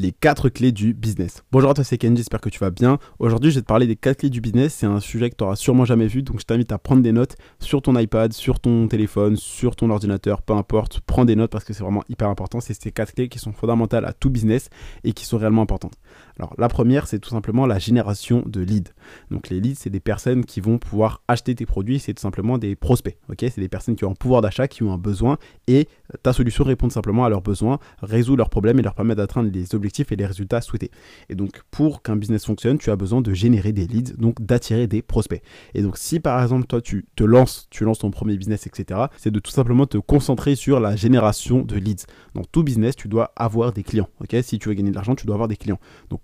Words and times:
les 0.00 0.12
quatre 0.12 0.48
clés 0.48 0.72
du 0.72 0.94
business. 0.94 1.44
Bonjour 1.52 1.70
à 1.70 1.74
toi, 1.74 1.84
c'est 1.84 1.98
Kenji, 1.98 2.16
j'espère 2.16 2.40
que 2.40 2.48
tu 2.48 2.58
vas 2.58 2.70
bien. 2.70 2.98
Aujourd'hui, 3.18 3.50
je 3.50 3.56
vais 3.56 3.60
te 3.60 3.66
parler 3.66 3.86
des 3.86 3.96
quatre 3.96 4.20
clés 4.20 4.30
du 4.30 4.40
business. 4.40 4.72
C'est 4.72 4.86
un 4.86 4.98
sujet 4.98 5.28
que 5.28 5.36
tu 5.36 5.44
n'auras 5.44 5.56
sûrement 5.56 5.84
jamais 5.84 6.06
vu, 6.06 6.22
donc 6.22 6.40
je 6.40 6.46
t'invite 6.46 6.72
à 6.72 6.78
prendre 6.78 7.02
des 7.02 7.12
notes 7.12 7.36
sur 7.58 7.82
ton 7.82 7.96
iPad, 7.98 8.32
sur 8.32 8.60
ton 8.60 8.88
téléphone, 8.88 9.36
sur 9.36 9.76
ton 9.76 9.90
ordinateur, 9.90 10.40
peu 10.40 10.54
importe. 10.54 11.00
Prends 11.00 11.26
des 11.26 11.36
notes 11.36 11.50
parce 11.50 11.64
que 11.64 11.74
c'est 11.74 11.82
vraiment 11.82 12.02
hyper 12.08 12.28
important. 12.28 12.60
C'est 12.60 12.72
ces 12.72 12.92
quatre 12.92 13.12
clés 13.12 13.28
qui 13.28 13.38
sont 13.38 13.52
fondamentales 13.52 14.06
à 14.06 14.14
tout 14.14 14.30
business 14.30 14.70
et 15.04 15.12
qui 15.12 15.26
sont 15.26 15.36
réellement 15.36 15.62
importantes. 15.62 15.94
Alors, 16.38 16.54
la 16.58 16.68
première, 16.68 17.06
c'est 17.06 17.18
tout 17.18 17.30
simplement 17.30 17.66
la 17.66 17.78
génération 17.78 18.42
de 18.46 18.60
leads. 18.60 18.92
Donc, 19.30 19.48
les 19.48 19.60
leads, 19.60 19.80
c'est 19.80 19.90
des 19.90 20.00
personnes 20.00 20.44
qui 20.44 20.60
vont 20.60 20.78
pouvoir 20.78 21.22
acheter 21.28 21.54
tes 21.54 21.66
produits, 21.66 21.98
c'est 21.98 22.14
tout 22.14 22.22
simplement 22.22 22.58
des 22.58 22.76
prospects. 22.76 23.16
C'est 23.38 23.60
des 23.60 23.68
personnes 23.68 23.96
qui 23.96 24.04
ont 24.04 24.10
un 24.10 24.14
pouvoir 24.14 24.42
d'achat, 24.42 24.68
qui 24.68 24.82
ont 24.82 24.92
un 24.92 24.98
besoin 24.98 25.38
et 25.66 25.88
ta 26.22 26.32
solution 26.32 26.64
répond 26.64 26.90
simplement 26.90 27.24
à 27.24 27.28
leurs 27.28 27.42
besoins, 27.42 27.78
résout 28.02 28.36
leurs 28.36 28.50
problèmes 28.50 28.78
et 28.78 28.82
leur 28.82 28.94
permet 28.94 29.14
d'atteindre 29.14 29.50
les 29.50 29.74
objectifs 29.74 30.12
et 30.12 30.16
les 30.16 30.26
résultats 30.26 30.60
souhaités. 30.60 30.90
Et 31.28 31.34
donc, 31.34 31.62
pour 31.70 32.02
qu'un 32.02 32.16
business 32.16 32.44
fonctionne, 32.44 32.78
tu 32.78 32.90
as 32.90 32.96
besoin 32.96 33.20
de 33.20 33.32
générer 33.32 33.72
des 33.72 33.86
leads, 33.86 34.16
donc 34.16 34.40
d'attirer 34.42 34.86
des 34.86 35.02
prospects. 35.02 35.42
Et 35.74 35.82
donc, 35.82 35.96
si 35.96 36.20
par 36.20 36.42
exemple, 36.42 36.66
toi, 36.66 36.80
tu 36.80 37.06
te 37.16 37.24
lances, 37.24 37.68
tu 37.70 37.84
lances 37.84 38.00
ton 38.00 38.10
premier 38.10 38.36
business, 38.36 38.66
etc., 38.66 39.00
c'est 39.16 39.30
de 39.30 39.38
tout 39.40 39.50
simplement 39.50 39.86
te 39.86 39.98
concentrer 39.98 40.54
sur 40.54 40.80
la 40.80 40.96
génération 40.96 41.62
de 41.62 41.76
leads. 41.76 42.06
Dans 42.34 42.44
tout 42.44 42.62
business, 42.62 42.96
tu 42.96 43.08
dois 43.08 43.32
avoir 43.36 43.72
des 43.72 43.82
clients. 43.82 44.08
Si 44.42 44.58
tu 44.58 44.68
veux 44.68 44.74
gagner 44.74 44.90
de 44.90 44.94
l'argent, 44.94 45.14
tu 45.14 45.26
dois 45.26 45.34
avoir 45.34 45.48
des 45.48 45.56
clients. 45.56 45.78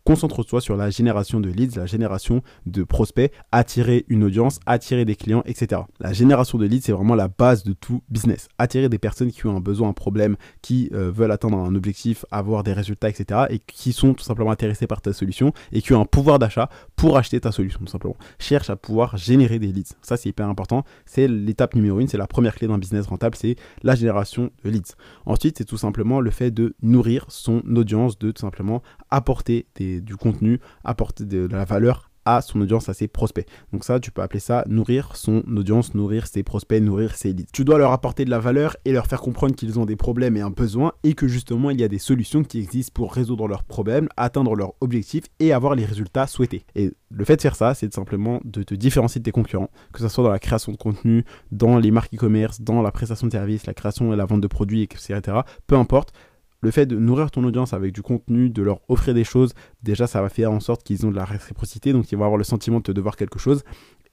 Concentre-toi 0.06 0.60
sur 0.60 0.76
la 0.76 0.88
génération 0.88 1.40
de 1.40 1.48
leads, 1.48 1.76
la 1.76 1.86
génération 1.86 2.42
de 2.64 2.84
prospects, 2.84 3.32
attirer 3.50 4.06
une 4.08 4.22
audience, 4.22 4.60
attirer 4.64 5.04
des 5.04 5.16
clients, 5.16 5.42
etc. 5.46 5.82
La 5.98 6.12
génération 6.12 6.58
de 6.58 6.64
leads, 6.64 6.86
c'est 6.86 6.92
vraiment 6.92 7.16
la 7.16 7.26
base 7.26 7.64
de 7.64 7.72
tout 7.72 8.02
business. 8.08 8.46
Attirer 8.56 8.88
des 8.88 8.98
personnes 8.98 9.32
qui 9.32 9.44
ont 9.46 9.56
un 9.56 9.60
besoin, 9.60 9.88
un 9.88 9.92
problème, 9.92 10.36
qui 10.62 10.90
euh, 10.94 11.10
veulent 11.10 11.32
atteindre 11.32 11.58
un 11.58 11.74
objectif, 11.74 12.24
avoir 12.30 12.62
des 12.62 12.72
résultats, 12.72 13.08
etc. 13.08 13.46
et 13.50 13.58
qui 13.58 13.92
sont 13.92 14.14
tout 14.14 14.22
simplement 14.22 14.52
intéressés 14.52 14.86
par 14.86 15.02
ta 15.02 15.12
solution 15.12 15.52
et 15.72 15.82
qui 15.82 15.92
ont 15.92 16.00
un 16.00 16.04
pouvoir 16.04 16.38
d'achat 16.38 16.68
pour 16.94 17.18
acheter 17.18 17.40
ta 17.40 17.50
solution, 17.50 17.80
tout 17.80 17.90
simplement. 17.90 18.16
Cherche 18.38 18.70
à 18.70 18.76
pouvoir 18.76 19.16
générer 19.16 19.58
des 19.58 19.72
leads. 19.72 19.96
Ça, 20.02 20.16
c'est 20.16 20.28
hyper 20.28 20.48
important. 20.48 20.84
C'est 21.04 21.26
l'étape 21.26 21.74
numéro 21.74 21.98
une, 21.98 22.06
c'est 22.06 22.16
la 22.16 22.28
première 22.28 22.54
clé 22.54 22.68
d'un 22.68 22.78
business 22.78 23.06
rentable, 23.06 23.36
c'est 23.36 23.56
la 23.82 23.96
génération 23.96 24.50
de 24.62 24.70
leads. 24.70 24.94
Ensuite, 25.24 25.58
c'est 25.58 25.64
tout 25.64 25.78
simplement 25.78 26.20
le 26.20 26.30
fait 26.30 26.52
de 26.52 26.76
nourrir 26.80 27.24
son 27.28 27.60
audience, 27.74 28.20
de 28.20 28.30
tout 28.30 28.42
simplement 28.42 28.82
apporter 29.10 29.66
du 30.00 30.16
contenu, 30.16 30.60
apporter 30.84 31.24
de 31.24 31.46
la 31.46 31.64
valeur 31.64 32.10
à 32.26 32.42
son 32.42 32.60
audience, 32.60 32.88
à 32.90 32.94
ses 32.94 33.08
prospects. 33.08 33.46
Donc 33.72 33.84
ça, 33.84 33.98
tu 34.00 34.10
peux 34.10 34.20
appeler 34.20 34.40
ça 34.40 34.64
nourrir 34.66 35.16
son 35.16 35.42
audience, 35.56 35.94
nourrir 35.94 36.26
ses 36.26 36.42
prospects, 36.42 36.82
nourrir 36.82 37.14
ses 37.14 37.32
leads. 37.32 37.48
Tu 37.52 37.64
dois 37.64 37.78
leur 37.78 37.92
apporter 37.92 38.24
de 38.24 38.30
la 38.30 38.40
valeur 38.40 38.76
et 38.84 38.92
leur 38.92 39.06
faire 39.06 39.20
comprendre 39.20 39.54
qu'ils 39.54 39.78
ont 39.78 39.86
des 39.86 39.96
problèmes 39.96 40.36
et 40.36 40.40
un 40.40 40.50
besoin 40.50 40.92
et 41.04 41.14
que 41.14 41.28
justement 41.28 41.70
il 41.70 41.80
y 41.80 41.84
a 41.84 41.88
des 41.88 41.98
solutions 41.98 42.42
qui 42.42 42.58
existent 42.58 42.92
pour 42.92 43.14
résoudre 43.14 43.46
leurs 43.46 43.64
problèmes, 43.64 44.08
atteindre 44.16 44.54
leurs 44.56 44.74
objectifs 44.80 45.24
et 45.38 45.52
avoir 45.52 45.76
les 45.76 45.84
résultats 45.84 46.26
souhaités. 46.26 46.64
Et 46.74 46.90
le 47.10 47.24
fait 47.24 47.36
de 47.36 47.42
faire 47.42 47.56
ça, 47.56 47.74
c'est 47.74 47.94
simplement 47.94 48.40
de 48.44 48.64
te 48.64 48.74
différencier 48.74 49.20
de 49.20 49.24
tes 49.24 49.30
concurrents, 49.30 49.70
que 49.92 50.00
ce 50.00 50.08
soit 50.08 50.24
dans 50.24 50.30
la 50.30 50.40
création 50.40 50.72
de 50.72 50.76
contenu, 50.76 51.24
dans 51.52 51.78
les 51.78 51.92
marques 51.92 52.12
e-commerce, 52.12 52.60
dans 52.60 52.82
la 52.82 52.90
prestation 52.90 53.28
de 53.28 53.32
services, 53.32 53.66
la 53.66 53.74
création 53.74 54.12
et 54.12 54.16
la 54.16 54.24
vente 54.24 54.40
de 54.40 54.48
produits, 54.48 54.82
etc. 54.82 55.22
Peu 55.68 55.76
importe 55.76 56.12
le 56.60 56.70
fait 56.70 56.86
de 56.86 56.96
nourrir 56.96 57.30
ton 57.30 57.44
audience 57.44 57.72
avec 57.72 57.92
du 57.92 58.02
contenu, 58.02 58.50
de 58.50 58.62
leur 58.62 58.80
offrir 58.88 59.14
des 59.14 59.24
choses, 59.24 59.52
déjà 59.82 60.06
ça 60.06 60.22
va 60.22 60.28
faire 60.28 60.50
en 60.50 60.60
sorte 60.60 60.82
qu'ils 60.82 61.06
ont 61.06 61.10
de 61.10 61.16
la 61.16 61.24
réciprocité, 61.24 61.92
donc 61.92 62.10
ils 62.10 62.16
vont 62.16 62.24
avoir 62.24 62.38
le 62.38 62.44
sentiment 62.44 62.78
de 62.78 62.84
te 62.84 62.92
devoir 62.92 63.16
quelque 63.16 63.38
chose. 63.38 63.62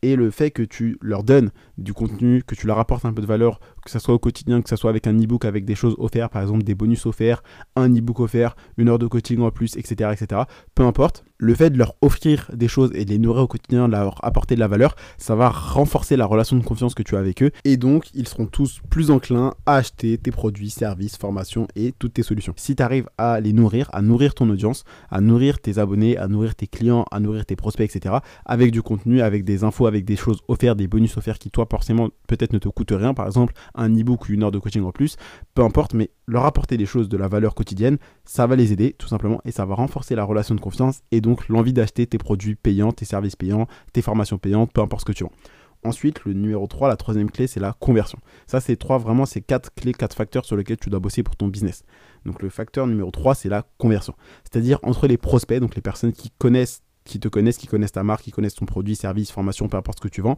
Et 0.02 0.18
le 0.18 0.32
fait 0.32 0.52
que 0.52 0.64
tu 0.64 0.98
leur 1.02 1.24
donnes 1.24 1.52
du 1.78 1.94
contenu, 1.94 2.44
que 2.44 2.56
tu 2.56 2.68
leur 2.68 2.78
apportes 2.78 3.06
un 3.06 3.14
peu 3.14 3.22
de 3.22 3.26
valeur, 3.26 3.62
que 3.86 3.90
ce 3.90 4.00
soit 4.00 4.14
au 4.14 4.20
quotidien, 4.20 4.62
que 4.62 4.68
ce 4.68 4.76
soit 4.76 4.90
avec 4.90 5.08
un 5.08 5.18
e-book, 5.18 5.46
avec 5.46 5.64
des 5.64 5.76
choses 5.76 5.96
offertes, 5.98 6.34
par 6.34 6.42
exemple 6.42 6.64
des 6.64 6.76
bonus 6.76 7.06
offerts, 7.06 7.42
un 7.78 7.90
e-book 7.90 8.20
offert, 8.20 8.58
une 8.76 8.90
heure 8.90 9.00
de 9.00 9.08
coaching 9.08 9.40
en 9.40 9.50
plus, 9.50 9.78
etc., 9.78 10.12
etc. 10.12 10.42
Peu 10.76 10.84
importe, 10.84 11.24
le 11.44 11.56
fait 11.56 11.70
de 11.70 11.78
leur 11.78 11.96
offrir 12.02 12.50
des 12.54 12.70
choses 12.70 12.92
et 12.96 13.04
de 13.04 13.10
les 13.10 13.20
nourrir 13.20 13.44
au 13.44 13.48
quotidien, 13.48 13.88
leur 13.90 14.24
apporter 14.24 14.56
de 14.56 14.62
la 14.62 14.68
valeur, 14.68 14.96
ça 15.18 15.36
va 15.36 15.50
renforcer 15.50 16.16
la 16.16 16.26
relation 16.26 16.56
de 16.56 16.64
confiance 16.64 16.96
que 16.96 17.04
tu 17.04 17.18
as 17.18 17.20
avec 17.20 17.44
eux. 17.44 17.52
Et 17.66 17.76
donc, 17.76 18.06
ils 18.14 18.28
seront 18.28 18.46
tous 18.46 18.80
plus 18.90 19.12
enclins 19.12 19.54
à 19.66 19.76
acheter 19.76 20.18
tes 20.18 20.32
produits, 20.32 20.70
services, 20.70 21.18
formations 21.18 21.68
et 21.76 21.94
toutes 22.00 22.14
tes 22.14 22.24
solutions. 22.24 22.54
Si 22.56 22.76
tu 22.76 22.82
arrives 22.82 23.10
à 23.18 23.42
les 23.42 23.52
nourrir, 23.52 23.90
à 23.92 24.02
nourrir 24.02 24.36
ton 24.36 24.50
audience, 24.50 24.86
à 25.12 25.20
nourrir 25.20 25.60
tes 25.60 25.80
abonnés, 25.80 26.18
à 26.18 26.30
nourrir 26.30 26.56
tes 26.56 26.68
clients, 26.68 27.06
à 27.12 27.20
nourrir 27.20 27.46
tes 27.46 27.58
prospects, 27.58 27.94
etc., 27.94 28.16
avec 28.46 28.72
du 28.72 28.82
contenu, 28.82 29.22
avec 29.22 29.44
des 29.44 29.66
infos, 29.66 29.86
avec 29.86 30.06
des 30.06 30.16
choses 30.16 30.40
offertes, 30.48 30.78
des 30.78 30.88
bonus 30.88 31.18
offerts 31.18 31.40
qui, 31.40 31.52
toi, 31.52 31.68
forcément, 31.70 32.10
peut-être 32.28 32.54
ne 32.54 32.60
te 32.60 32.70
coûtent 32.70 32.92
rien, 32.92 33.14
par 33.14 33.26
exemple, 33.26 33.54
un 33.76 33.94
e-book 33.94 34.30
ou 34.30 34.32
une 34.32 34.44
heure 34.44 34.52
de 34.52 34.60
coaching 34.60 34.84
en 34.84 34.92
plus, 34.92 35.18
peu 35.56 35.64
importe, 35.64 35.94
mais 35.94 36.10
leur 36.26 36.46
apporter 36.46 36.78
des 36.78 36.86
choses 36.86 37.10
de 37.10 37.18
la 37.18 37.28
valeur 37.28 37.54
quotidienne, 37.54 37.98
ça 38.26 38.48
va 38.48 38.56
les 38.56 38.72
aider, 38.72 38.96
tout 38.98 39.08
simplement, 39.08 39.42
et 39.46 39.52
ça 39.52 39.66
va 39.66 39.76
renforcer 39.76 40.16
la 40.16 40.24
relation 40.24 40.56
de 40.56 40.62
confiance 40.62 41.02
et 41.12 41.22
donc 41.22 41.50
l'envie 41.50 41.74
d'acheter 41.74 42.08
tes 42.08 42.18
produits 42.18 42.56
payants, 42.56 42.92
tes 42.92 43.06
services 43.06 43.36
payants, 43.36 43.68
tes 43.92 44.02
formations 44.02 44.38
payantes, 44.38 44.72
peu 44.72 44.82
importe 44.82 45.02
ce 45.02 45.06
que 45.06 45.12
tu 45.12 45.24
vends. 45.24 45.32
Ensuite, 45.86 46.24
le 46.24 46.32
numéro 46.32 46.66
3, 46.66 46.88
la 46.88 46.96
troisième 46.96 47.30
clé, 47.30 47.46
c'est 47.46 47.60
la 47.60 47.74
conversion. 47.74 48.18
Ça, 48.48 48.62
c'est 48.62 48.78
trois, 48.78 48.98
vraiment, 48.98 49.26
c'est 49.26 49.42
quatre 49.42 49.74
clés, 49.74 49.92
quatre 49.92 50.16
facteurs 50.16 50.46
sur 50.46 50.56
lesquels 50.56 50.78
tu 50.78 50.90
dois 50.90 51.02
bosser 51.02 51.24
pour 51.24 51.36
ton 51.36 51.48
business. 51.48 51.84
Donc, 52.26 52.42
le 52.42 52.50
facteur 52.50 52.88
numéro 52.88 53.12
3, 53.12 53.36
c'est 53.36 53.50
la 53.50 53.64
conversion. 53.78 54.16
C'est-à-dire 54.44 54.80
entre 54.84 55.08
les 55.08 55.18
prospects, 55.18 55.60
donc 55.60 55.76
les 55.76 55.82
personnes 55.82 56.14
qui 56.14 56.32
connaissent, 56.38 56.84
qui 57.04 57.20
te 57.20 57.28
connaissent, 57.28 57.58
qui 57.58 57.68
connaissent 57.68 57.92
ta 57.92 58.04
marque, 58.04 58.24
qui 58.24 58.32
connaissent 58.32 58.56
ton 58.56 58.66
produit, 58.66 58.96
service, 58.96 59.30
formation, 59.30 59.68
peu 59.68 59.76
importe 59.76 59.98
ce 59.98 60.04
que 60.04 60.08
tu 60.08 60.22
vends, 60.22 60.38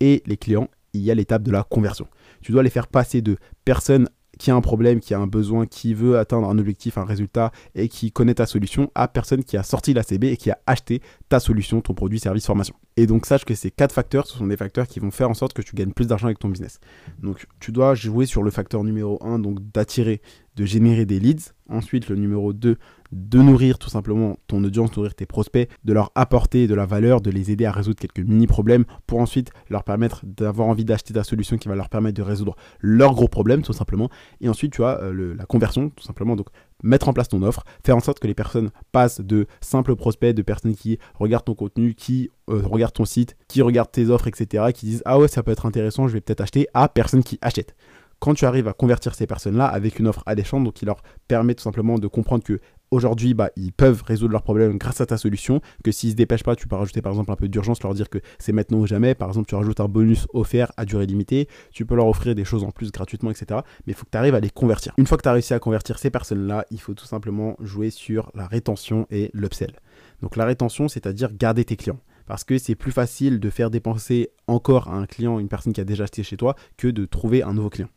et 0.00 0.20
les 0.26 0.36
clients, 0.36 0.68
il 0.94 1.02
y 1.02 1.12
a 1.12 1.14
l'étape 1.14 1.44
de 1.44 1.52
la 1.52 1.62
conversion. 1.62 2.08
Tu 2.40 2.50
dois 2.50 2.64
les 2.64 2.70
faire 2.70 2.88
passer 2.88 3.22
de 3.22 3.36
personnes 3.64 4.08
qui 4.42 4.50
a 4.50 4.56
un 4.56 4.60
problème, 4.60 4.98
qui 4.98 5.14
a 5.14 5.20
un 5.20 5.28
besoin, 5.28 5.66
qui 5.66 5.94
veut 5.94 6.18
atteindre 6.18 6.48
un 6.48 6.58
objectif, 6.58 6.98
un 6.98 7.04
résultat 7.04 7.52
et 7.76 7.88
qui 7.88 8.10
connaît 8.10 8.34
ta 8.34 8.44
solution 8.44 8.90
à 8.96 9.06
personne 9.06 9.44
qui 9.44 9.56
a 9.56 9.62
sorti 9.62 9.94
la 9.94 10.02
CB 10.02 10.32
et 10.32 10.36
qui 10.36 10.50
a 10.50 10.58
acheté 10.66 11.00
ta 11.28 11.38
solution, 11.38 11.80
ton 11.80 11.94
produit, 11.94 12.18
service, 12.18 12.44
formation. 12.44 12.74
Et 12.96 13.06
donc 13.06 13.24
sache 13.24 13.44
que 13.44 13.54
ces 13.54 13.70
quatre 13.70 13.92
facteurs, 13.92 14.26
ce 14.26 14.36
sont 14.36 14.46
des 14.48 14.56
facteurs 14.56 14.88
qui 14.88 14.98
vont 14.98 15.12
faire 15.12 15.30
en 15.30 15.34
sorte 15.34 15.52
que 15.52 15.62
tu 15.62 15.76
gagnes 15.76 15.92
plus 15.92 16.08
d'argent 16.08 16.26
avec 16.26 16.40
ton 16.40 16.48
business. 16.48 16.80
Donc 17.22 17.46
tu 17.60 17.70
dois 17.70 17.94
jouer 17.94 18.26
sur 18.26 18.42
le 18.42 18.50
facteur 18.50 18.82
numéro 18.82 19.24
1, 19.24 19.38
donc 19.38 19.60
d'attirer, 19.70 20.20
de 20.56 20.64
générer 20.64 21.06
des 21.06 21.20
leads. 21.20 21.52
Ensuite, 21.68 22.08
le 22.08 22.16
numéro 22.16 22.52
2, 22.52 22.78
de 23.12 23.38
nourrir 23.38 23.78
tout 23.78 23.90
simplement 23.90 24.36
ton 24.46 24.64
audience, 24.64 24.96
nourrir 24.96 25.14
tes 25.14 25.26
prospects, 25.26 25.68
de 25.84 25.92
leur 25.92 26.10
apporter 26.14 26.66
de 26.66 26.74
la 26.74 26.86
valeur, 26.86 27.20
de 27.20 27.30
les 27.30 27.50
aider 27.50 27.66
à 27.66 27.72
résoudre 27.72 28.00
quelques 28.00 28.26
mini-problèmes 28.26 28.84
pour 29.06 29.20
ensuite 29.20 29.50
leur 29.68 29.84
permettre 29.84 30.22
d'avoir 30.24 30.68
envie 30.68 30.84
d'acheter 30.84 31.14
ta 31.14 31.22
solution 31.22 31.58
qui 31.58 31.68
va 31.68 31.74
leur 31.74 31.88
permettre 31.88 32.16
de 32.16 32.22
résoudre 32.22 32.56
leurs 32.80 33.14
gros 33.14 33.28
problèmes 33.28 33.62
tout 33.62 33.72
simplement. 33.72 34.08
Et 34.40 34.48
ensuite, 34.48 34.72
tu 34.72 34.82
as 34.82 35.00
euh, 35.02 35.34
la 35.36 35.44
conversion 35.44 35.90
tout 35.90 36.04
simplement. 36.04 36.36
Donc, 36.36 36.48
mettre 36.82 37.08
en 37.08 37.12
place 37.12 37.28
ton 37.28 37.42
offre, 37.42 37.64
faire 37.84 37.96
en 37.96 38.00
sorte 38.00 38.18
que 38.18 38.26
les 38.26 38.34
personnes 38.34 38.70
passent 38.90 39.20
de 39.20 39.46
simples 39.60 39.94
prospects, 39.94 40.34
de 40.34 40.42
personnes 40.42 40.74
qui 40.74 40.98
regardent 41.14 41.44
ton 41.44 41.54
contenu, 41.54 41.94
qui 41.94 42.30
euh, 42.48 42.62
regardent 42.64 42.94
ton 42.94 43.04
site, 43.04 43.36
qui 43.46 43.62
regardent 43.62 43.92
tes 43.92 44.08
offres, 44.08 44.26
etc., 44.26 44.64
qui 44.74 44.86
disent 44.86 45.02
Ah 45.04 45.18
ouais, 45.18 45.28
ça 45.28 45.42
peut 45.42 45.52
être 45.52 45.66
intéressant, 45.66 46.08
je 46.08 46.14
vais 46.14 46.20
peut-être 46.20 46.40
acheter, 46.40 46.66
à 46.74 46.88
personnes 46.88 47.22
qui 47.22 47.38
achètent 47.42 47.74
quand 48.22 48.34
tu 48.34 48.44
arrives 48.44 48.68
à 48.68 48.72
convertir 48.72 49.16
ces 49.16 49.26
personnes-là 49.26 49.66
avec 49.66 49.98
une 49.98 50.06
offre 50.06 50.22
alléchante, 50.26 50.62
donc 50.62 50.74
qui 50.74 50.84
leur 50.84 51.02
permet 51.26 51.56
tout 51.56 51.64
simplement 51.64 51.98
de 51.98 52.06
comprendre 52.06 52.44
que 52.44 52.60
aujourd'hui, 52.92 53.34
bah, 53.34 53.50
ils 53.56 53.72
peuvent 53.72 54.02
résoudre 54.06 54.32
leurs 54.32 54.42
problèmes 54.42 54.78
grâce 54.78 55.00
à 55.00 55.06
ta 55.06 55.16
solution, 55.16 55.60
que 55.82 55.90
s'ils 55.90 56.10
se 56.10 56.14
dépêchent 56.14 56.44
pas, 56.44 56.54
tu 56.54 56.68
peux 56.68 56.76
rajouter 56.76 57.02
par 57.02 57.12
exemple 57.12 57.32
un 57.32 57.36
peu 57.36 57.48
d'urgence, 57.48 57.82
leur 57.82 57.94
dire 57.94 58.08
que 58.08 58.18
c'est 58.38 58.52
maintenant 58.52 58.78
ou 58.78 58.86
jamais. 58.86 59.14
Par 59.14 59.28
exemple, 59.28 59.48
tu 59.48 59.54
rajoutes 59.54 59.80
un 59.80 59.88
bonus 59.88 60.26
offert 60.32 60.70
à 60.76 60.84
durée 60.84 61.06
limitée, 61.06 61.48
tu 61.72 61.84
peux 61.84 61.96
leur 61.96 62.06
offrir 62.06 62.34
des 62.34 62.44
choses 62.44 62.62
en 62.62 62.70
plus 62.70 62.92
gratuitement, 62.92 63.30
etc. 63.30 63.60
Mais 63.86 63.92
il 63.92 63.94
faut 63.94 64.04
que 64.04 64.10
tu 64.10 64.18
arrives 64.18 64.34
à 64.34 64.40
les 64.40 64.50
convertir. 64.50 64.92
Une 64.98 65.06
fois 65.06 65.16
que 65.16 65.22
tu 65.22 65.28
as 65.28 65.32
réussi 65.32 65.54
à 65.54 65.58
convertir 65.58 65.98
ces 65.98 66.10
personnes-là, 66.10 66.66
il 66.70 66.80
faut 66.80 66.94
tout 66.94 67.06
simplement 67.06 67.56
jouer 67.60 67.90
sur 67.90 68.30
la 68.34 68.46
rétention 68.46 69.06
et 69.10 69.30
l'upsell. 69.32 69.72
Donc 70.20 70.36
la 70.36 70.44
rétention, 70.44 70.88
c'est-à-dire 70.88 71.30
garder 71.32 71.64
tes 71.64 71.76
clients 71.76 71.98
parce 72.26 72.44
que 72.44 72.58
c'est 72.58 72.74
plus 72.74 72.92
facile 72.92 73.40
de 73.40 73.50
faire 73.50 73.70
dépenser 73.70 74.30
encore 74.52 74.88
à 74.88 74.96
un 74.96 75.06
client, 75.06 75.38
une 75.38 75.48
personne 75.48 75.72
qui 75.72 75.80
a 75.80 75.84
déjà 75.84 76.04
acheté 76.04 76.22
chez 76.22 76.36
toi, 76.36 76.54
que 76.76 76.88
de 76.88 77.04
trouver 77.04 77.42
un 77.42 77.54
nouveau 77.54 77.70
client. 77.70 77.88